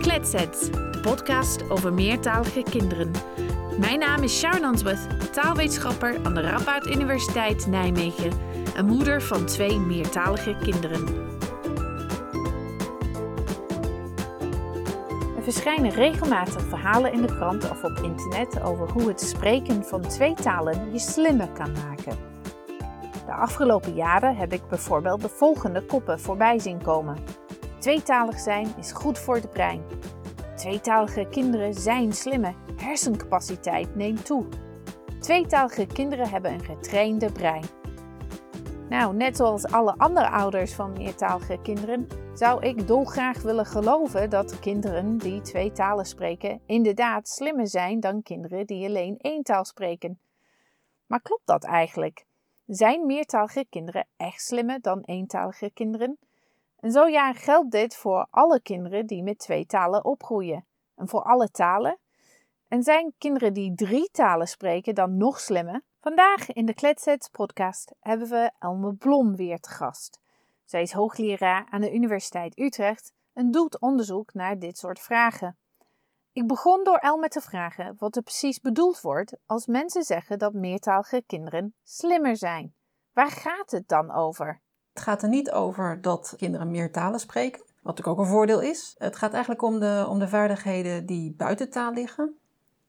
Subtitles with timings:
[0.00, 3.10] Kletsets, de podcast over meertalige kinderen.
[3.78, 8.32] Mijn naam is Sharon Answorth, taalwetenschapper aan de Radboud Universiteit Nijmegen
[8.76, 11.06] en moeder van twee meertalige kinderen.
[15.36, 20.00] Er verschijnen regelmatig verhalen in de krant of op internet over hoe het spreken van
[20.00, 22.18] twee talen je slimmer kan maken.
[23.26, 27.39] De afgelopen jaren heb ik bijvoorbeeld de volgende koppen voorbij zien komen.
[27.80, 29.82] Tweetalig zijn is goed voor het brein.
[30.56, 32.54] Tweetalige kinderen zijn slimmer.
[32.76, 34.46] Hersencapaciteit neemt toe.
[35.20, 37.64] Tweetalige kinderen hebben een getrainde brein.
[38.88, 44.58] Nou, net zoals alle andere ouders van meertalige kinderen, zou ik dolgraag willen geloven dat
[44.58, 50.20] kinderen die twee talen spreken inderdaad slimmer zijn dan kinderen die alleen één taal spreken.
[51.06, 52.24] Maar klopt dat eigenlijk?
[52.66, 56.18] Zijn meertalige kinderen echt slimmer dan eentalige kinderen?
[56.80, 60.66] En zo ja, geldt dit voor alle kinderen die met twee talen opgroeien.
[60.94, 61.98] En voor alle talen.
[62.68, 65.82] En zijn kinderen die drie talen spreken dan nog slimmer?
[66.00, 70.20] Vandaag in de Kletsets podcast hebben we Elme Blom weer te gast.
[70.64, 75.58] Zij is hoogleraar aan de Universiteit Utrecht en doet onderzoek naar dit soort vragen.
[76.32, 80.52] Ik begon door Elme te vragen wat er precies bedoeld wordt als mensen zeggen dat
[80.52, 82.74] meertalige kinderen slimmer zijn.
[83.12, 84.60] Waar gaat het dan over?
[85.00, 88.60] Het gaat er niet over dat kinderen meer talen spreken, wat natuurlijk ook een voordeel
[88.60, 88.94] is.
[88.98, 92.38] Het gaat eigenlijk om de, om de vaardigheden die buiten taal liggen.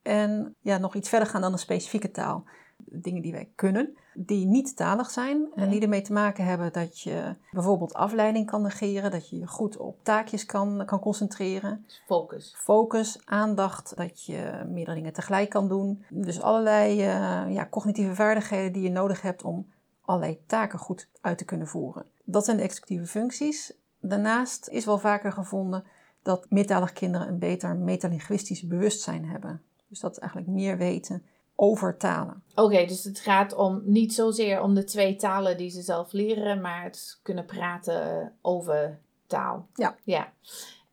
[0.02, 2.44] En ja, nog iets verder gaan dan een specifieke taal.
[2.76, 7.00] Dingen die wij kunnen, die niet talig zijn en die ermee te maken hebben dat
[7.00, 11.86] je bijvoorbeeld afleiding kan negeren, dat je je goed op taakjes kan, kan concentreren.
[12.06, 12.54] Focus.
[12.58, 16.04] Focus, aandacht, dat je meerdere dingen tegelijk kan doen.
[16.08, 19.66] Dus allerlei uh, ja, cognitieve vaardigheden die je nodig hebt om
[20.12, 22.06] allerlei taken goed uit te kunnen voeren.
[22.24, 23.72] Dat zijn de executieve functies.
[24.00, 25.84] Daarnaast is wel vaker gevonden
[26.22, 29.62] dat meertalige kinderen een beter metalinguïstisch bewustzijn hebben.
[29.88, 31.22] Dus dat is eigenlijk meer weten
[31.54, 32.42] over talen.
[32.54, 36.60] Oké, dus het gaat om niet zozeer om de twee talen die ze zelf leren,
[36.60, 39.66] maar het kunnen praten over taal.
[39.74, 39.96] Ja.
[40.04, 40.32] Ja.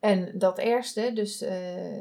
[0.00, 1.50] En dat eerste, dus uh,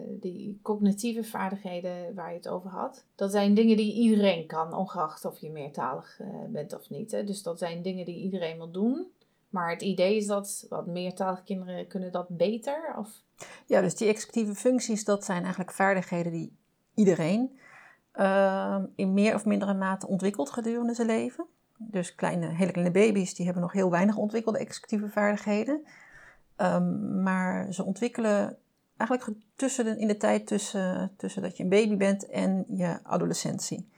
[0.09, 5.25] die cognitieve vaardigheden waar je het over had, dat zijn dingen die iedereen kan, ongeacht
[5.25, 7.11] of je meertalig uh, bent of niet.
[7.11, 7.23] Hè.
[7.23, 9.07] Dus dat zijn dingen die iedereen wil doen.
[9.49, 12.95] Maar het idee is dat wat meertalige kinderen kunnen dat beter?
[12.97, 13.09] Of?
[13.65, 16.51] Ja, dus die executieve functies, dat zijn eigenlijk vaardigheden die
[16.93, 17.59] iedereen
[18.15, 21.45] uh, in meer of mindere mate ontwikkelt gedurende zijn leven.
[21.77, 25.85] Dus kleine, hele kleine baby's, die hebben nog heel weinig ontwikkelde executieve vaardigheden.
[26.61, 28.57] Um, maar ze ontwikkelen
[28.97, 32.99] eigenlijk tussen de, in de tijd tussen, tussen dat je een baby bent en je
[33.03, 33.89] adolescentie.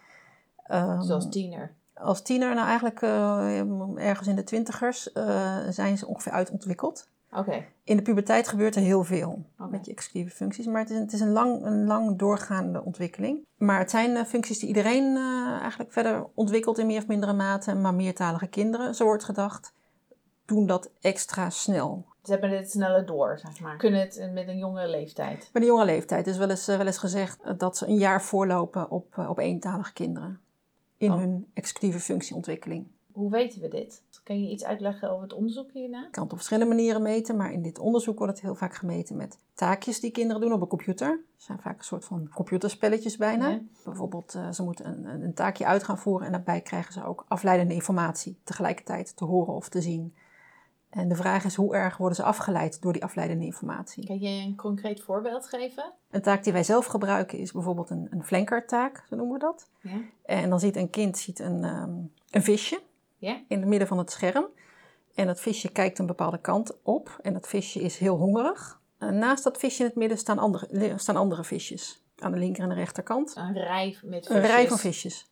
[0.72, 1.74] Um, Zoals tiener?
[1.94, 7.10] Als tiener, nou eigenlijk uh, ergens in de twintigers, uh, zijn ze ongeveer uitontwikkeld.
[7.32, 7.68] Okay.
[7.84, 9.72] In de puberteit gebeurt er heel veel okay.
[9.72, 13.46] met je executieve functies, maar het is, het is een, lang, een lang doorgaande ontwikkeling.
[13.58, 15.18] Maar het zijn uh, functies die iedereen
[15.60, 19.74] eigenlijk verder ontwikkelt in meer of mindere mate, maar meertalige kinderen, zo wordt gedacht,
[20.46, 22.06] doen dat extra snel.
[22.24, 23.78] Ze hebben dit sneller door, zeg maar.
[23.78, 25.50] Kunnen het met een jonge leeftijd?
[25.54, 26.28] Met een jonge leeftijd.
[26.28, 30.40] is wel eens, wel eens gezegd dat ze een jaar voorlopen op, op eentalige kinderen.
[30.98, 31.18] In oh.
[31.18, 32.88] hun executieve functieontwikkeling.
[33.12, 34.04] Hoe weten we dit?
[34.24, 36.06] Kan je iets uitleggen over het onderzoek hierna?
[36.06, 38.76] Ik kan het op verschillende manieren meten, maar in dit onderzoek wordt het heel vaak
[38.76, 41.08] gemeten met taakjes die kinderen doen op een computer.
[41.10, 43.50] Er zijn vaak een soort van computerspelletjes bijna.
[43.50, 43.60] Ja.
[43.84, 47.74] Bijvoorbeeld, ze moeten een, een taakje uit gaan voeren en daarbij krijgen ze ook afleidende
[47.74, 50.14] informatie tegelijkertijd te horen of te zien.
[50.92, 54.06] En de vraag is hoe erg worden ze afgeleid door die afleidende informatie.
[54.06, 55.94] Kan je een concreet voorbeeld geven?
[56.10, 59.70] Een taak die wij zelf gebruiken is bijvoorbeeld een, een flankertaak, zo noemen we dat.
[59.82, 60.02] Ja.
[60.26, 62.82] En dan ziet een kind ziet een, um, een visje
[63.18, 63.42] ja.
[63.48, 64.46] in het midden van het scherm.
[65.16, 68.80] En dat visje kijkt een bepaalde kant op en dat visje is heel hongerig.
[68.98, 72.04] En naast dat visje in het midden staan andere, staan andere visjes.
[72.18, 73.36] Aan de linker en de rechterkant.
[73.36, 74.44] Een rij met visjes.
[74.44, 75.30] Een rij van visjes.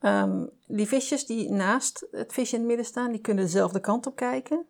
[0.00, 4.06] Um, die visjes die naast het visje in het midden staan, die kunnen dezelfde kant
[4.06, 4.66] op kijken.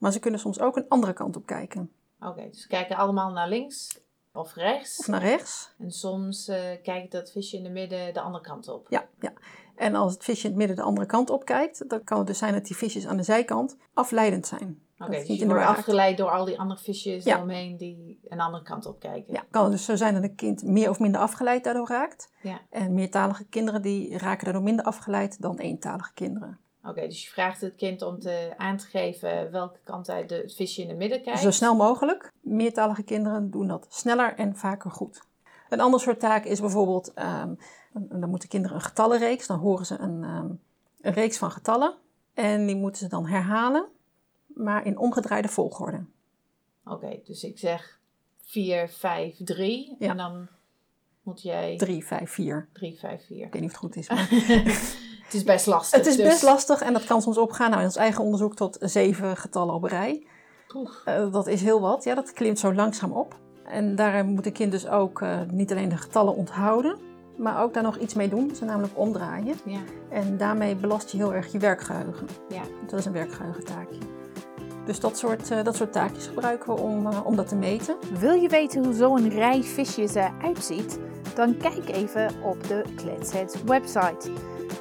[0.00, 1.90] Maar ze kunnen soms ook een andere kant op kijken.
[2.20, 4.00] Oké, okay, dus ze kijken allemaal naar links
[4.32, 4.98] of rechts.
[4.98, 5.74] Of naar rechts.
[5.78, 8.86] En soms uh, kijkt dat visje in het midden de andere kant op.
[8.88, 9.32] Ja, ja.
[9.76, 12.26] En als het visje in het midden de andere kant op kijkt, dan kan het
[12.26, 14.82] dus zijn dat die visjes aan de zijkant afleidend zijn.
[14.98, 17.42] Oké, okay, dus je wordt afgeleid door al die andere visjes ja.
[17.42, 19.34] omheen die een andere kant op kijken.
[19.34, 22.32] Ja, kan het dus zo zijn dat een kind meer of minder afgeleid daardoor raakt.
[22.42, 22.60] Ja.
[22.70, 26.58] En meertalige kinderen die raken daardoor minder afgeleid dan eentalige kinderen.
[26.80, 30.26] Oké, okay, dus je vraagt het kind om te, aan te geven welke kant hij
[30.26, 31.40] de, het visje in het midden kijkt.
[31.40, 32.32] Zo snel mogelijk.
[32.40, 35.22] Meertalige kinderen doen dat sneller en vaker goed.
[35.68, 37.58] Een ander soort taak is bijvoorbeeld, um,
[37.92, 40.60] dan moeten kinderen een getallenreeks, dan horen ze een, um,
[41.00, 41.94] een reeks van getallen.
[42.34, 43.88] En die moeten ze dan herhalen,
[44.46, 46.04] maar in omgedraaide volgorde.
[46.84, 48.00] Oké, okay, dus ik zeg
[48.40, 49.96] 4, 5, 3.
[49.98, 50.10] Ja.
[50.10, 50.48] En dan
[51.22, 52.68] moet jij 3, 5, 4.
[52.72, 53.46] 3, 5, 4.
[53.46, 54.08] Ik weet niet of het goed is.
[54.14, 54.28] Maar
[55.30, 55.98] het is best lastig.
[55.98, 57.68] het is dus- best lastig en dat kan soms opgaan.
[57.68, 60.26] Nou, in ons eigen onderzoek tot zeven getallen op een rij.
[61.04, 62.04] Eh, dat is heel wat.
[62.04, 63.38] Ja, dat klimt zo langzaam op.
[63.64, 66.96] En daar moet een kind dus ook eh, niet alleen de getallen onthouden,
[67.36, 68.54] maar ook daar nog iets mee doen.
[68.54, 69.56] Ze namelijk omdraaien.
[69.64, 69.80] Ja,
[70.10, 72.26] En daarmee belast je heel erg je werkgeheugen.
[72.48, 72.62] ja.
[72.86, 73.98] Dat is een werkgeheugentaakje.
[74.84, 77.96] Dus dat soort, eh, dat soort taakjes gebruiken we om, eh, om dat te meten.
[78.18, 80.98] Wil je weten hoe zo'n rij visjes eruit ziet?
[81.34, 84.30] Dan kijk even op de Kletsheads website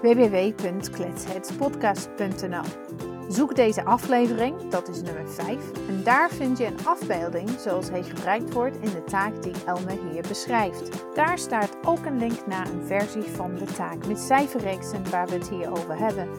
[0.02, 2.98] www.kletsheadspodcast.nl
[3.30, 5.48] Zoek deze aflevering, dat is nummer 5,
[5.88, 9.98] en daar vind je een afbeelding zoals hij gebruikt wordt in de taak die Elmer
[10.12, 10.90] hier beschrijft.
[11.14, 15.34] Daar staat ook een link naar een versie van de taak met cijferreeksen waar we
[15.34, 16.30] het hier over hebben.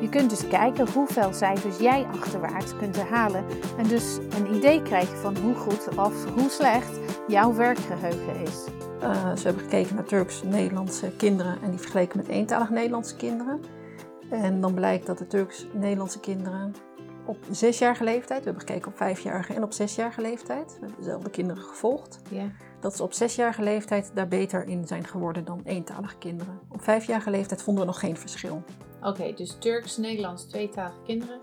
[0.00, 3.44] Je kunt dus kijken hoeveel cijfers jij achterwaarts kunt herhalen
[3.78, 8.64] en dus een idee krijgen van hoe goed of hoe slecht jouw werkgeheugen is.
[9.04, 13.60] Eh, ze hebben gekeken naar Turks-Nederlandse kinderen en die vergeleken met eentalig Nederlandse kinderen.
[14.30, 16.74] En dan blijkt dat de Turks-Nederlandse kinderen
[17.26, 21.30] op zesjarige leeftijd, we hebben gekeken op vijfjarige en op zesjarige leeftijd, we hebben dezelfde
[21.30, 22.20] kinderen gevolgd,
[22.80, 26.60] dat ze op zesjarige leeftijd daar beter in zijn geworden dan eentalige kinderen.
[26.68, 28.62] Op vijfjarige leeftijd vonden we nog geen verschil.
[29.02, 31.40] Oké, dus Turks, Nederlands, tweetalige kinderen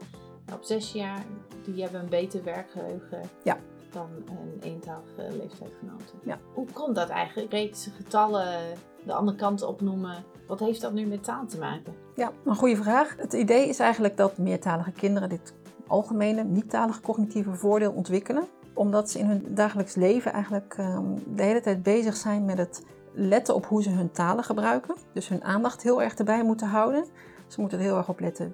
[0.53, 1.23] op zes jaar,
[1.65, 3.57] die hebben een beter werkgeheugen Ja.
[3.91, 6.19] Dan een eentalige leeftijdgenoten.
[6.23, 6.39] Ja.
[6.53, 7.51] Hoe komt dat eigenlijk?
[7.51, 10.23] Reeks getallen de andere kant opnoemen.
[10.47, 11.93] Wat heeft dat nu met taal te maken?
[12.15, 13.15] Ja, een goede vraag.
[13.17, 15.53] Het idee is eigenlijk dat meertalige kinderen dit
[15.87, 18.43] algemene, niet-talige cognitieve voordeel ontwikkelen.
[18.73, 21.05] Omdat ze in hun dagelijks leven eigenlijk ehm,
[21.35, 22.83] de hele tijd bezig zijn met het
[23.13, 24.95] letten op hoe ze hun talen gebruiken.
[25.13, 27.05] Dus hun aandacht heel erg erbij moeten houden.
[27.47, 28.53] Ze moeten er heel erg op letten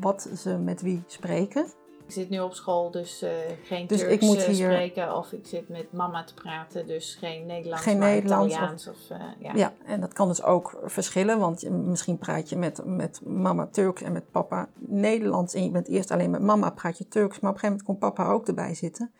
[0.00, 1.66] wat ze met wie spreken.
[2.06, 3.30] Ik zit nu op school, dus eh,
[3.64, 5.16] geen Dus Turks ik moet eh, hier- spreken.
[5.16, 8.88] Of ik zit met mama te praten, dus geen Nederlands, Geen maar Nederlands of- Italiaans.
[8.88, 9.52] Of, eh, ja.
[9.54, 14.02] Ja, en dat kan dus ook verschillen, want misschien praat je met, met mama Turks
[14.02, 15.54] en met papa Nederlands.
[15.54, 18.00] En je bent eerst alleen met mama, praat je Turks, maar op een gegeven moment
[18.00, 19.12] komt papa ook erbij zitten.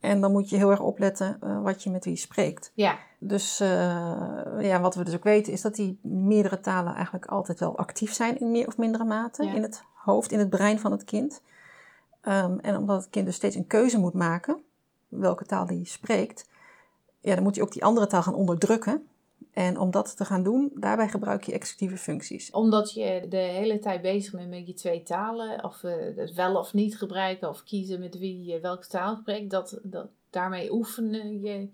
[0.00, 2.70] En dan moet je heel erg opletten wat je met wie spreekt.
[2.74, 2.98] ja.
[3.18, 3.58] Dus
[4.60, 8.12] ja, wat we dus ook weten is dat die meerdere talen eigenlijk altijd wel actief
[8.12, 9.54] zijn in meer of mindere mate Ja.
[9.54, 11.42] in het hoofd, in het brein van het kind.
[12.26, 14.62] Ehm, en omdat het kind dus steeds een keuze moet maken
[15.08, 16.48] welke taal hij spreekt,
[17.20, 19.06] ja, dan moet hij ook die andere taal gaan onderdrukken.
[19.52, 22.50] En om dat te gaan doen, daarbij gebruik je executieve functies.
[22.50, 26.56] Omdat je de hele tijd bezig bent met je twee talen, of eh, het wel
[26.56, 31.40] of niet gebruiken, of kiezen met wie je welke taal spreekt, dat, dat, daarmee oefenen
[31.40, 31.68] je,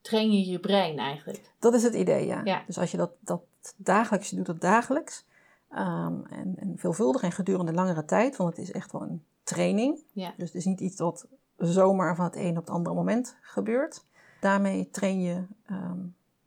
[0.00, 1.50] train je je brein eigenlijk.
[1.58, 2.40] Dat is het idee, ja.
[2.44, 2.62] Ja.
[2.66, 3.42] Dus als je dat, dat
[3.76, 5.24] dagelijks, je doet dat dagelijks,
[5.70, 10.04] ehm, en, en veelvuldig en gedurende langere tijd, want het is echt wel een training.
[10.12, 10.34] Ja.
[10.36, 11.26] Dus het is niet iets wat
[11.56, 14.04] zomaar van het een op het andere moment gebeurt.
[14.40, 15.98] Daarmee train je ehm,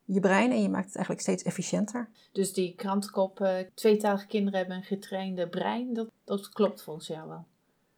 [0.08, 2.10] je brein en je maakt het eigenlijk steeds efficiënter.
[2.32, 7.28] Dus die krantenkop, eh, tweetalige kinderen hebben een getrainde brein, dat, dat klopt volgens jou
[7.28, 7.46] wel.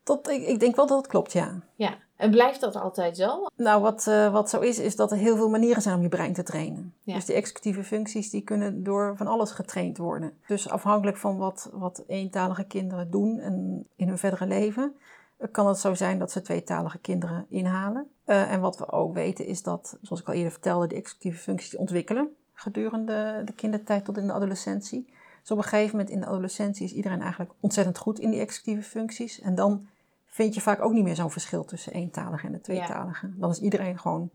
[0.10, 1.60] Ik, ik denk wel dat het klopt, ja.
[1.76, 3.46] Ja, en blijft dat altijd zo?
[3.56, 6.10] Nou, wat, eh, wat zo is, is dat er heel veel manieren zijn om je
[6.10, 6.94] brein te trainen.
[7.04, 7.14] Ja.
[7.14, 10.34] Dus die executieve functies die kunnen door van alles getraind worden.
[10.48, 14.96] Dus afhankelijk van wat, wat eentalige kinderen doen en in hun verdere leven,
[15.38, 18.08] eh, kan het zo zijn dat ze tweetalige kinderen inhalen.
[18.26, 21.40] Eh, en wat we ook weten is dat, zoals ik al eerder vertelde, die executieve
[21.40, 25.14] functies ontwikkelen gedurende de kindertijd tot in de adolescentie.
[25.42, 28.40] Dus op een gegeven moment in de adolescentie is iedereen eigenlijk ontzettend goed in die
[28.40, 29.40] executieve functies.
[29.42, 29.88] En dan
[30.30, 33.34] vind je vaak ook niet meer zo'n verschil tussen eentalige en de tweetalige.
[33.36, 34.32] Dan is iedereen gewoon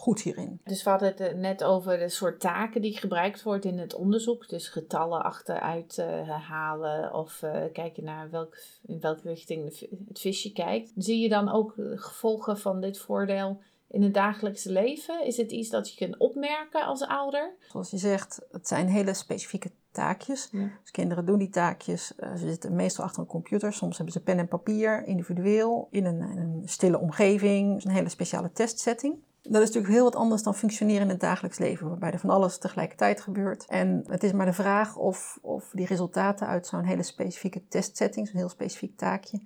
[0.00, 0.60] goed hierin.
[0.64, 3.94] Dus we hadden het eh, net over de soort taken die gebruikt wordt in het
[3.94, 4.48] onderzoek.
[4.48, 8.56] Dus getallen achteruit eh, herhalen of eh, kijken naar welk,
[8.86, 10.92] in welke richting het visje kijkt.
[10.96, 15.26] Zie je dan ook gevolgen van dit voordeel in het dagelijkse leven?
[15.26, 17.54] Is het iets dat je kunt opmerken als ouder?
[17.68, 20.48] Zoals je zegt, het zijn hele specifieke taakjes.
[20.52, 20.70] Ja.
[20.82, 22.14] Dus kinderen doen die taakjes.
[22.16, 23.72] eh, ze zitten meestal achter een computer.
[23.72, 27.74] Soms hebben ze pen en papier, individueel, in een, in een stille omgeving.
[27.74, 29.14] Dus een hele speciale testsetting.
[29.42, 32.30] Dat is natuurlijk heel wat anders dan functioneren in het dagelijks leven, waarbij er van
[32.30, 33.66] alles tegelijkertijd gebeurt.
[33.68, 38.28] En het is maar de vraag of, of die resultaten uit zo'n hele specifieke testsetting,
[38.28, 39.40] zo'n heel specifiek taakje,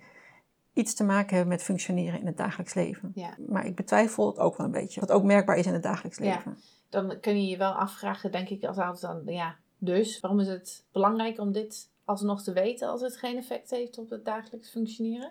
[0.72, 3.10] iets te maken hebben met functioneren in het dagelijks leven.
[3.14, 3.34] Ja.
[3.48, 6.18] Maar ik betwijfel het ook wel een beetje, wat ook merkbaar is in het dagelijks
[6.18, 6.24] Ja.
[6.24, 6.58] leven.
[6.88, 10.48] Dan kun je je wel afvragen, denk ik, als ouder dan, ja, dus waarom is
[10.48, 14.70] het belangrijk om dit alsnog te weten als het geen effect heeft op het dagelijks
[14.70, 15.30] functioneren?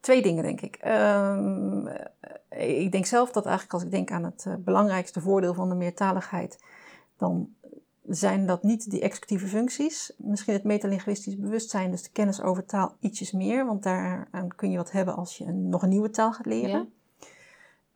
[0.00, 0.76] Twee dingen, denk ik.
[0.76, 1.86] Ehm,
[2.48, 5.68] eh, ik denk zelf dat eigenlijk als ik denk aan het eh, belangrijkste voordeel van
[5.68, 6.64] de meertaligheid,
[7.16, 7.54] dan
[8.08, 10.12] zijn dat niet die executieve functies.
[10.16, 13.66] Misschien het metalinguïstisch bewustzijn, dus de kennis over taal, ietsjes meer.
[13.66, 16.70] Want daaraan kun je wat hebben als je een, nog een nieuwe taal gaat leren.
[16.70, 16.86] Ja.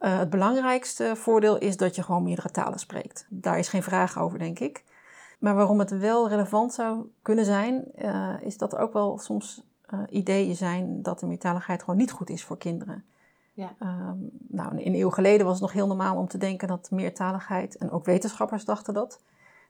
[0.00, 3.26] Uh, het belangrijkste voordeel is dat je gewoon meerdere talen spreekt.
[3.28, 4.85] Daar is geen vraag over, denk ik.
[5.40, 9.62] Maar waarom het wel relevant zou kunnen zijn, uh, is dat er ook wel soms
[9.94, 13.04] uh, ideeën zijn dat de meertaligheid gewoon niet goed is voor kinderen.
[13.52, 13.75] Ja.
[13.82, 17.76] Um, nou, een eeuw geleden was het nog heel normaal om te denken dat meertaligheid,
[17.76, 19.20] en ook wetenschappers dachten dat,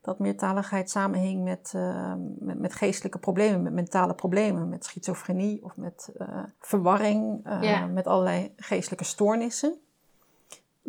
[0.01, 5.77] dat meertaligheid samenhing met, uh, met, met, geestelijke problemen, met mentale problemen, met schizofrenie of
[5.77, 6.29] met uh,
[6.61, 7.87] verwarring, ja.
[7.87, 9.79] met allerlei geestelijke stoornissen.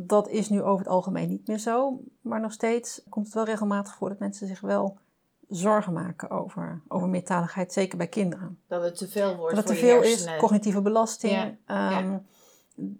[0.07, 3.45] Dat is nu over het algemeen niet meer zo, maar nog steeds komt het wel
[3.45, 4.97] regelmatig voor dat mensen zich wel
[5.47, 8.59] zorgen maken over, over meertaligheid, zeker bij kinderen.
[8.67, 9.55] Dat het te veel wordt.
[9.55, 11.33] Dat het te veel is, cognitieve belasting.
[11.33, 11.45] Ja.
[11.47, 12.21] Um, ja.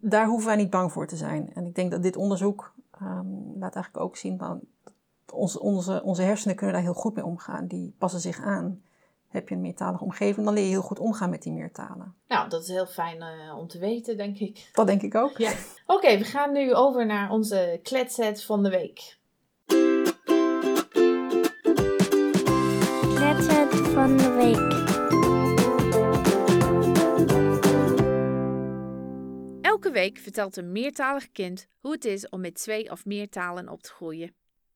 [0.02, 1.54] Daar hoeven wij niet bang voor te zijn.
[1.54, 4.58] En ik denk dat dit onderzoek um, laat eigenlijk ook zien dat
[5.32, 7.68] onze, onze, onze hersenen kunnen daar heel goed mee omgaan.
[7.68, 8.82] Die passen zich aan.
[9.32, 12.16] Heb je een meertalige omgeving, dan leer je heel goed omgaan met die meertalen.
[12.28, 14.70] Nou, dat is heel fijn uh, om te weten, denk ik.
[14.74, 15.38] Dat denk ik ook.
[15.38, 15.52] Ja.
[15.52, 19.18] Oké, okay, we gaan nu over naar onze kletset van de week.
[23.16, 24.80] Kletset van de week.
[29.62, 33.70] Elke week vertelt een meertalig kind hoe het is om met twee of meer talen
[33.70, 34.36] op te groeien.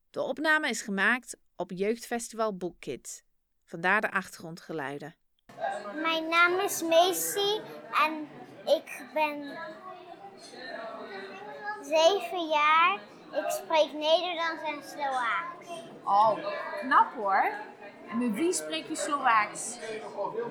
[0.09, 3.24] De opname is gemaakt op Jeugdfestival Boekkids.
[3.65, 5.15] Vandaar de achtergrondgeluiden.
[5.93, 7.61] Mijn naam is Macy
[8.03, 8.29] en
[8.65, 9.57] ik ben
[11.81, 12.99] zeven jaar.
[13.31, 15.83] Ik spreek Nederlands en Slovaaks.
[16.03, 16.37] Oh,
[16.79, 17.51] knap hoor.
[18.09, 19.77] En met wie spreek je Slovaaks?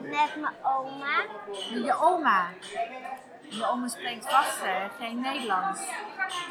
[0.02, 1.24] Met mijn oma.
[1.72, 2.48] Met je oma?
[3.48, 4.60] Je oma spreekt vast
[4.98, 5.80] geen Nederlands,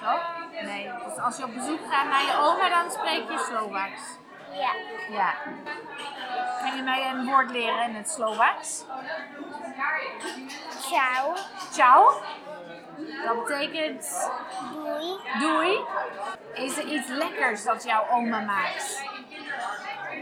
[0.01, 0.22] toch?
[0.63, 4.01] Nee, dus als je op bezoek gaat naar je oma, dan spreek je Slovaaks.
[4.53, 4.74] Ja.
[5.10, 5.33] Ja.
[6.60, 8.83] Kan je mij een woord leren in het Slovaaks?
[10.81, 11.33] Ciao.
[11.72, 12.22] Ciao?
[13.25, 14.29] Dat betekent...
[14.74, 15.19] Doei.
[15.39, 15.79] Doei.
[16.53, 19.03] Is er iets lekkers dat jouw oma maakt?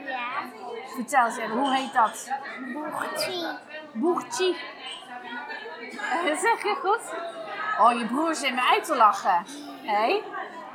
[0.05, 0.29] Ja.
[0.95, 2.31] Vertel eens even, hoe heet dat?
[2.73, 3.57] Boertje.
[3.91, 4.55] Boertje.
[6.45, 7.13] zeg je goed?
[7.79, 9.45] Oh, je broer zit me uit te lachen.
[9.81, 9.95] Hé?
[9.95, 10.23] Hey?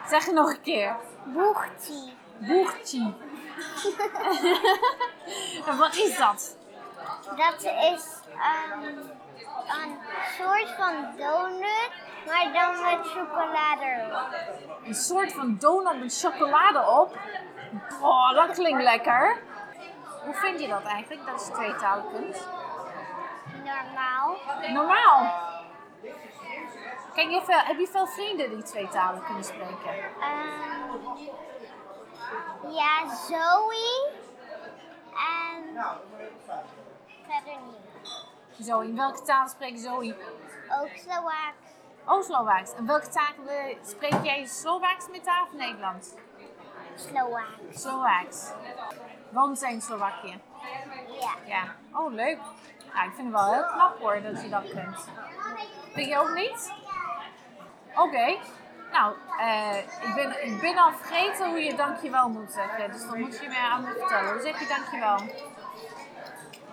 [0.09, 0.97] Zeg je nog een keer.
[1.25, 2.13] Boertje.
[2.39, 3.15] Boertje.
[5.69, 6.57] en wat is dat?
[7.37, 8.05] Dat is
[8.73, 8.83] um,
[9.83, 9.99] een
[10.39, 11.91] soort van donut,
[12.27, 14.29] maar dan met chocolade erop.
[14.85, 17.17] Een soort van donut met chocolade op?
[18.01, 19.39] Oh, dat klinkt lekker.
[20.25, 22.49] Hoe vind je dat eigenlijk, dat is tweetaalkunst?
[23.65, 24.37] Normaal.
[24.73, 25.45] Normaal?
[27.15, 29.95] Kijk, je heb je veel vrienden die twee talen kunnen spreken?
[29.95, 31.07] Um,
[32.69, 34.11] ja, Zoe.
[35.13, 35.85] En
[37.27, 38.67] verder niet.
[38.67, 40.15] Zoe, in welke taal spreekt Zoe?
[40.81, 41.67] Ook Slovaaks.
[42.07, 42.75] Oh, Slovaaks.
[42.75, 43.33] En welke taal
[43.83, 46.09] spreek jij Slovaaks met haar of Nederlands?
[46.95, 47.81] Slovaaks.
[47.81, 48.51] Slovaaks.
[49.31, 49.73] Woont zij
[50.23, 50.43] in?
[51.21, 51.35] Ja.
[51.47, 51.63] Ja.
[51.93, 52.39] Oh, leuk.
[52.95, 55.09] Ja, ik vind het wel heel knap hoor dat je dat kunt.
[55.93, 56.73] Vind je ook niet?
[57.91, 58.03] Oké.
[58.03, 58.41] Okay.
[58.93, 62.93] Nou, uh, ik, ben, ik ben al vergeten hoe je dankjewel moet zeggen.
[62.93, 64.33] Dus dan moet je me aan me vertellen.
[64.33, 65.19] Hoe zeg je dankjewel?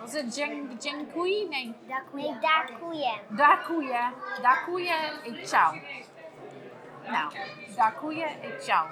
[0.00, 1.48] Was het Jenkui?
[1.48, 1.74] Nee.
[2.12, 3.20] Nee, Dakuye.
[3.28, 4.00] Dakuye.
[4.42, 5.74] Dakuye ik ciao.
[7.06, 7.32] Nou,
[7.76, 8.86] Dakuye ik ciao.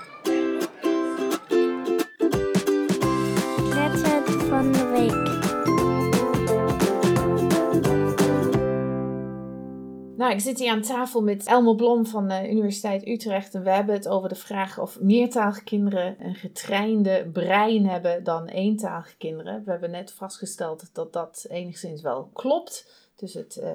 [10.23, 13.55] Nou, ik zit hier aan tafel met Elmo Blom van de Universiteit Utrecht.
[13.55, 18.47] En we hebben het over de vraag of meertalige kinderen een getrainde brein hebben dan
[18.47, 19.65] eentalige kinderen.
[19.65, 22.91] We hebben net vastgesteld dat dat enigszins wel klopt.
[23.17, 23.71] Dus het uh,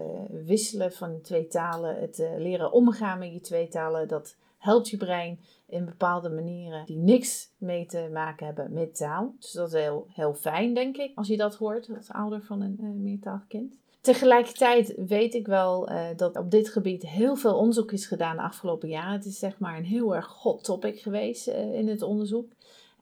[0.46, 4.98] wisselen van twee talen, het uh, leren omgaan met je twee talen, dat helpt je
[4.98, 9.36] brein in bepaalde manieren die niks mee te maken hebben met taal.
[9.39, 12.62] Dus dat is heel, heel fijn, denk ik, als je dat hoort als ouder van
[12.62, 13.77] een uh, meertalig kind.
[14.08, 18.42] Tegelijkertijd weet ik wel uh, dat op dit gebied heel veel onderzoek is gedaan de
[18.42, 19.12] afgelopen jaren.
[19.12, 22.52] Het is zeg maar een heel erg hot topic geweest uh, in het onderzoek.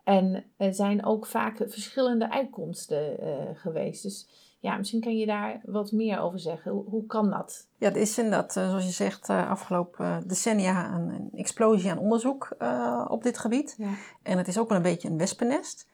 [0.04, 4.04] En er zijn ook vaak verschillende uitkomsten uh, geweest.
[4.04, 4.28] Dus
[4.60, 6.72] ja, misschien kan je daar wat meer over zeggen.
[6.72, 7.68] Hoe, hoe kan dat?
[7.78, 12.56] Ja, er is inderdaad, zoals je zegt, afgelopen decennia een, een explosie aan onderzoek
[13.08, 13.76] op dit gebied.
[13.78, 13.94] Ja.
[14.24, 15.88] En het is ook wel een beetje een wespennest.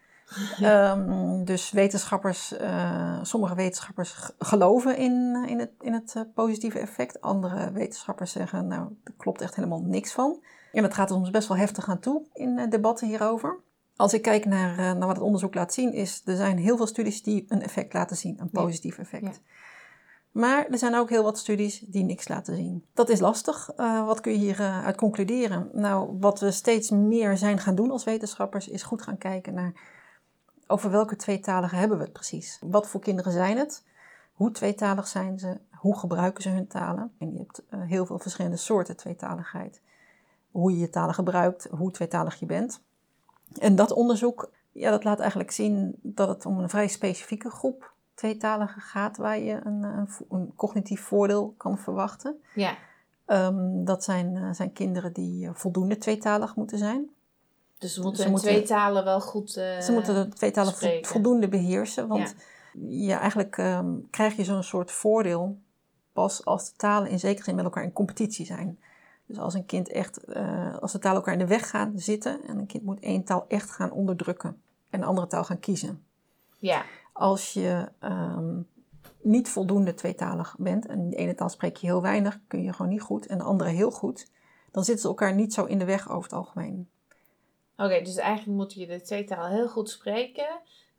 [0.62, 7.22] Um, dus wetenschappers, uh, sommige wetenschappers geloven in, in het, in het uh, positieve effect.
[7.22, 10.44] Andere wetenschappers zeggen, nou, er klopt echt helemaal niks van.
[10.72, 13.60] En dat gaat er soms best wel heftig aan toe in uh, debatten hierover.
[13.96, 16.88] Als ik kijk naar, naar wat het onderzoek laat zien, is er zijn heel veel
[16.88, 19.24] studies die een effect laten zien, een positief effect.
[19.24, 19.32] Ja.
[20.32, 22.86] Maar er zijn ook heel wat studies die niks laten zien.
[22.94, 23.70] Dat is lastig.
[23.78, 25.70] Uh, wat kun je hieruit uit concluderen?
[25.74, 29.74] Nou, wat we steeds meer zijn gaan doen als wetenschappers, is goed gaan kijken naar
[30.72, 32.60] over welke tweetaligen hebben we het precies.
[32.62, 33.84] Wat voor kinderen zijn het?
[34.34, 35.60] Hoe tweetalig zijn ze?
[35.72, 37.12] Hoe gebruiken ze hun talen?
[37.18, 39.82] En je hebt uh, heel veel verschillende soorten tweetaligheid.
[40.51, 42.82] Hoe je je talen gebruikt, hoe tweetalig je bent.
[43.60, 47.94] En dat onderzoek, ja, dat laat eigenlijk zien dat het om een vrij specifieke groep
[48.13, 52.42] tweetaligen gaat waar je een, een, een cognitief voordeel kan verwachten.
[52.54, 52.75] Ja.
[53.25, 57.10] Um, dat zijn, uh, zijn kinderen die voldoende tweetalig moeten zijn.
[57.82, 60.74] Dus ze moeten, ze moeten twee talen wel goed uh, Ze moeten de twee talen
[60.74, 62.08] vo voldoende beheersen.
[62.08, 62.36] Want
[62.74, 65.58] ja, ja eigenlijk um, krijg je zo'n soort voordeel
[66.14, 68.80] pas als de talen in zekere zin met elkaar in competitie zijn.
[69.26, 70.36] Dus als een kind echt,
[70.80, 73.46] als de talen elkaar in de weg gaan zitten en een kind moet één taal
[73.48, 76.06] echt gaan onderdrukken en een andere taal gaan kiezen.
[76.58, 76.86] Ja.
[77.14, 78.68] Als je um,
[79.22, 82.92] niet voldoende tweetalig bent en de ene taal spreek je heel weinig, kun je gewoon
[82.92, 84.32] niet goed en de andere heel goed,
[84.72, 86.90] dan zitten ze elkaar niet zo in de weg over het algemeen.
[87.82, 90.48] Oké, okay, dus eigenlijk moet je de twee talen heel goed spreken.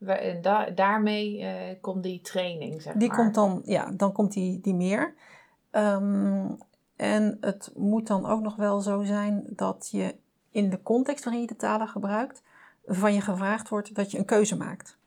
[0.07, 3.17] En da daarmee uh, komt die training, zeg die maar.
[3.17, 5.15] komt dan, ja, dan komt die, die meer.
[5.71, 6.59] Um,
[6.97, 10.15] en het moet dan ook nog wel zo zijn dat je
[10.51, 12.43] in de context waarin je de talen gebruikt,
[12.87, 14.99] van je gevraagd wordt dat je een keuze maakt.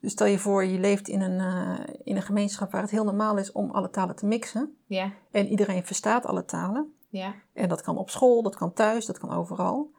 [0.00, 3.04] Dus stel je voor, je leeft in een, uh, in een gemeenschap waar het heel
[3.04, 4.76] normaal is om alle talen te mixen.
[4.86, 5.10] Ja.
[5.30, 6.94] En iedereen verstaat alle talen.
[7.08, 7.34] Ja.
[7.52, 9.90] En dat kan op school, dat kan thuis, dat kan overal.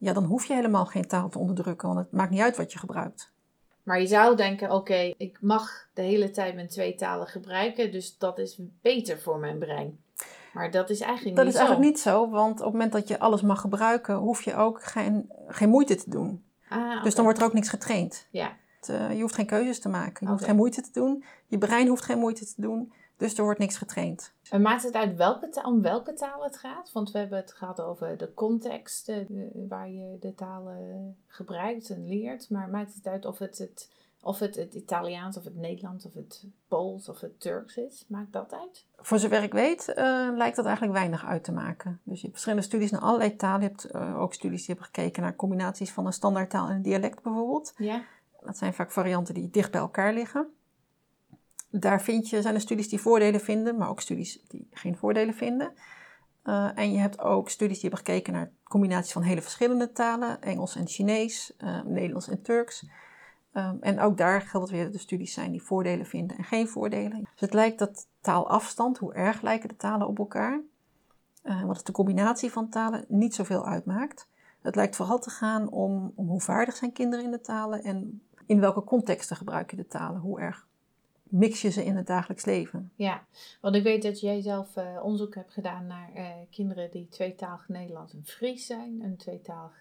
[0.00, 2.72] Ja, dan hoef je helemaal geen taal te onderdrukken, want het maakt niet uit wat
[2.72, 3.32] je gebruikt.
[3.82, 7.92] Maar je zou denken, oké, okay, ik mag de hele tijd mijn twee talen gebruiken,
[7.92, 9.98] dus dat is beter voor mijn brein.
[10.52, 11.60] Maar dat is eigenlijk dat niet zo.
[11.60, 11.66] zo.
[11.66, 14.42] Dat is eigenlijk niet zo, want op het moment dat je alles mag gebruiken, hoef
[14.42, 16.44] je ook geen, geen moeite te doen.
[16.68, 17.02] Ah, okay.
[17.02, 18.26] Dus dan wordt er ook niks getraind.
[18.30, 18.56] Ja.
[18.90, 20.12] Uh, je hoeft geen keuzes te maken.
[20.12, 20.32] Je okay.
[20.32, 21.24] hoeft geen moeite te doen.
[21.46, 22.92] Je brein hoeft geen moeite te doen.
[23.20, 24.32] Dus er wordt niks getraind.
[24.50, 26.92] En maakt het uit welke taal, om welke taal het gaat?
[26.92, 29.16] Want we hebben het gehad over de context uh,
[29.68, 32.50] waar je de talen gebruikt en leert.
[32.50, 33.90] Maar maakt het uit of het het,
[34.22, 38.04] of het, het Italiaans of het Nederlands of het Pools of het Turks is?
[38.08, 38.84] Maakt dat uit?
[38.96, 42.00] Voor zover ik weet uh, lijkt dat eigenlijk weinig uit te maken.
[42.02, 43.60] Dus je hebt verschillende studies naar allerlei talen.
[43.60, 46.82] Je hebt uh, ook studies die hebben gekeken naar combinaties van een standaardtaal en een
[46.82, 47.72] dialect bijvoorbeeld.
[47.76, 48.02] Ja.
[48.40, 50.48] Dat zijn vaak varianten die dicht bij elkaar liggen.
[51.70, 55.34] Daar vind je, zijn er studies die voordelen vinden, maar ook studies die geen voordelen
[55.34, 55.72] vinden.
[56.44, 60.42] Uh, en je hebt ook studies die hebben gekeken naar combinaties van hele verschillende talen,
[60.42, 62.88] Engels en Chinees, uh, Nederlands en Turks.
[63.52, 66.68] Um, en ook daar geldt weer dat er studies zijn die voordelen vinden en geen
[66.68, 67.20] voordelen.
[67.20, 70.60] Dus het lijkt dat taalafstand, hoe erg lijken de talen op elkaar,
[71.44, 74.28] uh, wat de combinatie van talen, niet zoveel uitmaakt.
[74.62, 78.22] Het lijkt vooral te gaan om, om hoe vaardig zijn kinderen in de talen en
[78.46, 80.20] in welke contexten gebruik je de talen?
[80.20, 80.68] Hoe erg
[81.30, 82.92] mix je ze in het dagelijks leven?
[82.94, 83.24] Ja,
[83.60, 87.68] want ik weet dat jij zelf uh, onderzoek hebt gedaan naar uh, kinderen die tweetalig
[87.68, 89.02] Nederlands en Fries zijn.
[89.02, 89.72] En tweetalig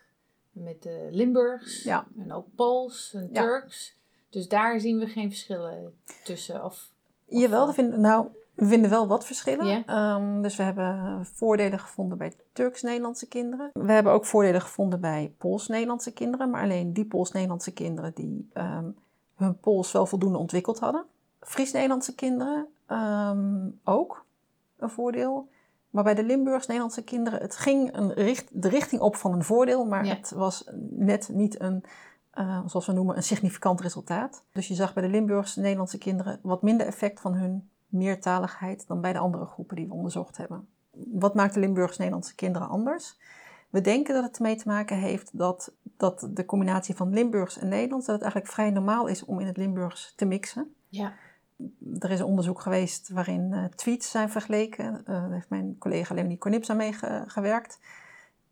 [0.52, 1.84] met de uh, Limburgs.
[1.84, 2.08] Ja.
[2.18, 3.42] En ook Pools en Ja.
[3.42, 3.98] Turks.
[4.30, 6.56] Dus daar zien we geen verschillen tussen.
[6.56, 6.92] Of, of
[7.26, 7.68] Jawel, wel?
[7.68, 9.86] we vinden, nou, we vinden wel wat verschillen.
[9.86, 13.70] Ehm, dus we hebben voordelen gevonden bij Turks-Nederlandse kinderen.
[13.74, 16.50] We hebben ook voordelen gevonden bij Pools-Nederlandse kinderen.
[16.50, 18.90] Maar alleen die Pools-Nederlandse kinderen die ehm,
[19.36, 21.06] hun Pools wel voldoende ontwikkeld hadden.
[21.42, 24.26] Fries-Nederlandse kinderen ehm, ook
[24.78, 25.50] een voordeel.
[25.90, 29.86] Maar bij de Limburgs-Nederlandse kinderen, het ging een richt, de richting op van een voordeel,
[29.86, 30.16] maar Ja.
[30.16, 31.84] het was net niet een,
[32.32, 34.44] eh, zoals we noemen, een significant resultaat.
[34.52, 39.14] Dus je zag bij de Limburgs-Nederlandse kinderen wat minder effect van hun meertaligheid dan bij
[39.14, 40.68] de andere groepen die we onderzocht hebben.
[40.92, 43.18] Wat maakt de Limburgs-Nederlandse kinderen anders?
[43.70, 47.68] We denken dat het ermee te maken heeft dat, dat de combinatie van Limburgs en
[47.68, 50.74] Nederlands, dat het eigenlijk vrij normaal is om in het Limburgs te mixen.
[50.88, 51.14] Ja.
[52.00, 54.94] Er is een onderzoek geweest waarin uh, tweets zijn vergeleken.
[54.94, 57.80] Uh, daar heeft mijn collega Leonie Kornips aan meegewerkt.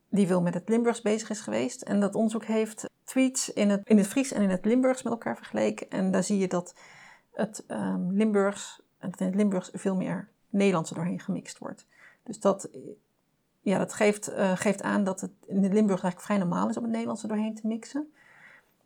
[0.10, 1.82] Die veel met het Limburgs bezig is geweest.
[1.82, 5.14] En dat onderzoek heeft tweets in het, in het Fries en in het Limburgs met
[5.14, 5.90] elkaar vergeleken.
[5.90, 6.76] En daar zie je dat
[7.32, 11.86] het um, Limburgs, dat in het Limburgs veel meer Nederlands er doorheen gemixt wordt.
[12.24, 12.70] Dus dat,
[13.62, 16.78] ja, dat geeft, uh, geeft aan dat het in het Limburgs eigenlijk vrij normaal is
[16.78, 18.14] om het Nederlands er doorheen te mixen.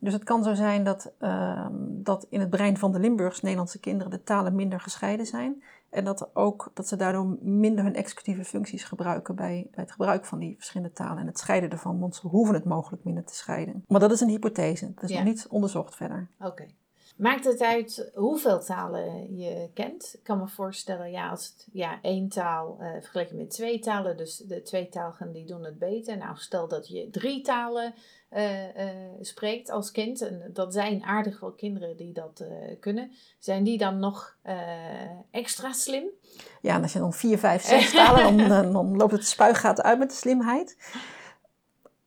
[0.02, 4.10] Dus het kan zo zijn dat, uh, dat in het brein van de Limburgs-Nederlandse kinderen
[4.10, 5.62] de talen minder gescheiden zijn.
[5.90, 10.24] En dat, ook, dat ze daardoor minder hun executieve functies gebruiken bij, bij het gebruik
[10.24, 11.18] van die verschillende talen.
[11.18, 13.84] En het scheiden ervan, want ze hoeven het mogelijk minder te scheiden.
[13.88, 15.16] Maar dat is een hypothese, dat is Ja.
[15.16, 16.28] nog niet onderzocht verder.
[16.40, 16.66] Oké.
[17.16, 20.14] Maakt het uit hoeveel talen je kent?
[20.14, 24.16] Ik kan me voorstellen, ja, als het ja, één taal uh, vergeleken met twee talen,
[24.16, 26.16] dus de tweetaligen die doen het beter.
[26.16, 27.94] Nou, stel dat je drie talen
[28.36, 28.90] uh, uh,
[29.20, 32.44] spreekt als kind, en dat zijn aardig veel kinderen die dat
[32.80, 34.36] kunnen, zijn die dan nog
[35.30, 36.04] extra slim?
[36.60, 39.98] Ja, en als je dan vier, vijf, zes talen, dan, dan loopt het spuigaat uit
[39.98, 40.76] met de slimheid.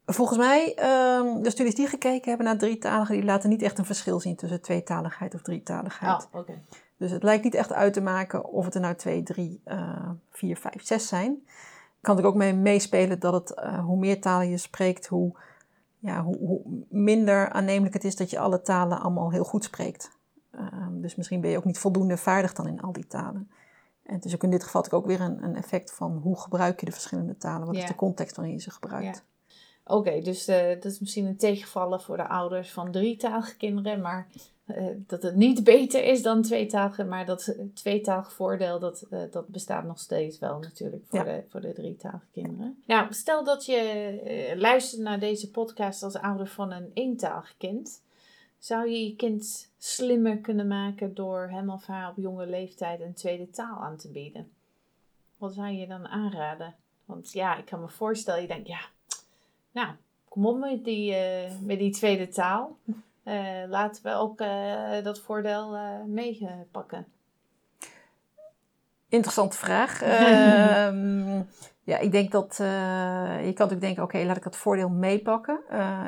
[0.05, 3.85] Volgens mij, um, de studies die gekeken hebben naar drietaligen, die laten niet echt een
[3.85, 6.27] verschil zien tussen tweetaligheid of drietaligheid.
[6.31, 6.61] Oh, okay.
[6.97, 10.09] Dus het lijkt niet echt uit te maken of het er nou twee, drie, uh,
[10.29, 11.47] vier, vijf, zes zijn.
[12.01, 15.35] Kan ik ook mee meespelen dat het, hoe meer talen je spreekt, hoe,
[16.05, 20.11] ja, hoe, hoe, minder aannemelijk het is dat je alle talen allemaal heel goed spreekt.
[20.55, 23.49] Uh, dus misschien ben je ook niet voldoende vaardig dan in al die talen.
[24.03, 26.79] En het is ook in dit geval ook weer een, een effect van hoe gebruik
[26.79, 27.81] je de verschillende talen, wat ja.
[27.81, 29.23] is de context waarin je ze gebruikt.
[29.85, 29.93] Ja.
[29.95, 34.27] Oké, dus uh, dat is misschien een tegenvallen voor de ouders van drietalige kinderen, maar
[34.65, 39.47] uh, dat het niet beter is dan tweetalige, maar dat tweetalig voordeel, dat, uh, dat
[39.47, 41.25] bestaat nog steeds wel natuurlijk voor, ja.
[41.25, 42.83] de, voor de drietalige kinderen.
[42.85, 48.03] Nou, stel dat je luistert naar deze podcast als ouder van een eentalig kind.
[48.59, 53.13] Zou je je kind slimmer kunnen maken door hem of haar op jonge leeftijd een
[53.13, 54.51] tweede taal aan te bieden?
[55.37, 56.75] Wat zou je dan aanraden?
[57.05, 58.81] Want ja, ik kan me voorstellen, je denkt, ja,
[59.71, 59.95] nou,
[60.29, 61.15] kom op met die,
[61.61, 62.77] met die tweede taal.
[63.25, 67.05] Uh, laten we ook uh, dat voordeel meepakken.
[69.09, 70.01] Interessante vraag.
[70.01, 71.41] Ehm,
[71.83, 72.63] ja, ik denk dat je
[73.41, 75.59] kan natuurlijk denken: oké, okay, laat ik dat voordeel meepakken.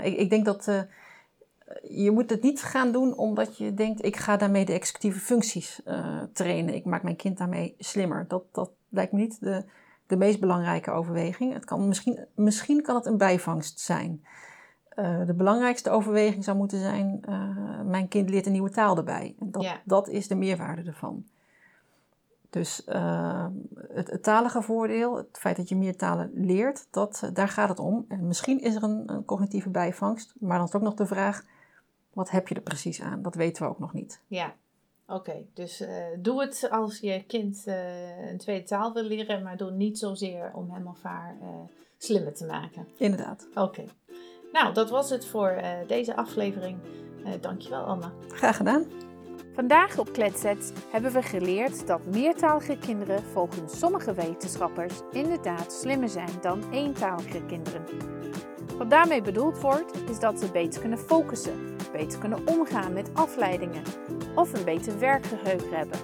[0.03, 0.65] Ik, ik, denk dat
[1.84, 5.82] je moet het niet gaan doen omdat je denkt: ik ga daarmee de executieve functies
[6.34, 6.73] trainen.
[6.73, 8.25] Ik maak mijn kind daarmee slimmer.
[8.27, 9.65] Dat, dat lijkt me niet de
[10.08, 11.53] de meest belangrijke overweging.
[11.53, 14.25] Het kan misschien, misschien kan het een bijvangst zijn.
[14.99, 19.36] Uh, de belangrijkste overweging zou moeten zijn: uh, mijn kind leert een nieuwe taal erbij.
[19.39, 19.81] En dat, ja.
[19.83, 21.25] dat is de meerwaarde ervan.
[22.49, 23.45] Dus uh,
[23.88, 27.79] het, het, talige voordeel, het feit dat je meer talen leert, dat, daar gaat het
[27.79, 28.05] om.
[28.07, 31.43] En misschien is er een, een cognitieve bijvangst, maar dan is ook nog de vraag:
[32.13, 33.21] wat heb je er precies aan?
[33.21, 34.21] Dat weten we ook nog niet.
[34.27, 34.53] Ja,
[35.10, 35.83] Oké, dus
[36.19, 37.63] doe het als je kind
[38.29, 41.38] een tweede taal wil leren, maar doe niet zozeer om hem of haar
[41.97, 42.88] slimmer te maken.
[42.97, 43.47] Inderdaad.
[43.55, 43.83] Oké.
[44.51, 46.77] Nou, dat was het voor deze aflevering.
[47.41, 48.12] dankjewel, Anna.
[48.27, 48.86] Graag gedaan.
[49.57, 56.29] Vandaag op Kletset hebben we geleerd dat meertalige kinderen volgens sommige wetenschappers inderdaad slimmer zijn
[56.41, 57.86] dan eentalige kinderen.
[58.77, 63.83] Wat daarmee bedoeld wordt, is dat ze beter kunnen focussen, beter kunnen omgaan met afleidingen
[64.36, 65.99] of een beter werkgeheugen hebben.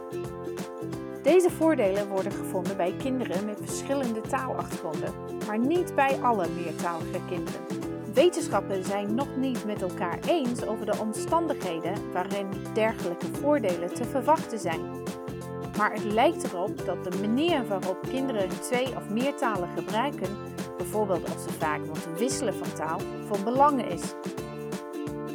[1.23, 5.13] Deze voordelen worden gevonden bij kinderen met verschillende taalachtergronden,
[5.47, 7.91] maar niet bij alle meertalige kinderen.
[8.13, 14.59] Wetenschappers zijn nog niet met elkaar eens over de omstandigheden waarin dergelijke voordelen te verwachten
[14.59, 14.81] zijn.
[15.77, 20.37] Maar het lijkt erop dat de manier waarop kinderen twee of meer talen gebruiken,
[20.77, 24.01] bijvoorbeeld als ze vaak moeten wisselen van taal, van belang is.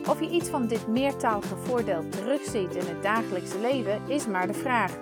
[0.08, 4.54] Of je iets van dit meertalige voordeel terugziet in het dagelijkse leven, is maar de
[4.54, 4.92] vraag.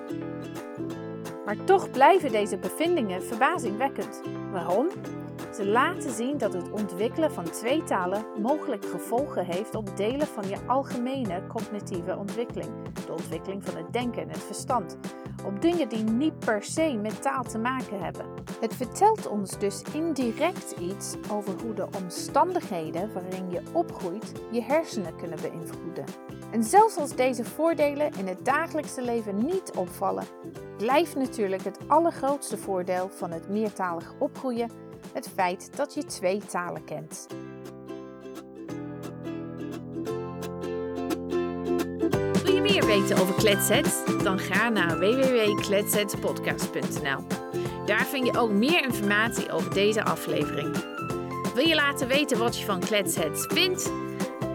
[1.44, 4.22] Maar toch blijven deze bevindingen verbazingwekkend.
[4.52, 4.88] Waarom?
[5.56, 10.48] Ze laten zien dat het ontwikkelen van twee talen mogelijk gevolgen heeft op delen van
[10.48, 12.70] je algemene cognitieve ontwikkeling,
[13.06, 14.96] de ontwikkeling van het denken en het verstand,
[15.44, 18.26] op dingen die niet per se met taal te maken hebben.
[18.60, 25.16] Het vertelt ons dus indirect iets over hoe de omstandigheden waarin je opgroeit je hersenen
[25.16, 26.04] kunnen beïnvloeden.
[26.50, 30.24] En zelfs als deze voordelen in het dagelijkse leven niet opvallen,
[30.76, 34.70] blijft natuurlijk het allergrootste voordeel van het meertalig opgroeien
[35.16, 37.26] het feit dat je twee talen kent.
[42.42, 44.04] Wil je meer weten over Kletset?
[44.22, 47.24] Dan ga naar www.kletsetpodcast.nl.
[47.86, 50.76] Daar vind je ook meer informatie over deze aflevering.
[51.54, 53.90] Wil je laten weten wat je van Kletsets vindt?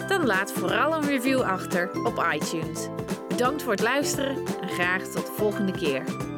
[0.07, 2.87] Dan laat vooral een review achter op iTunes.
[3.27, 6.30] Bedankt voor het luisteren en graag tot de volgende keer.